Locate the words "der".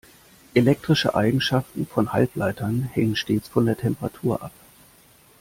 3.67-3.77